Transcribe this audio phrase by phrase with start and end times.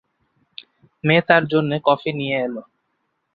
[1.03, 2.55] মেয়ে তাঁর জন্যে কফি নিয়ে এল।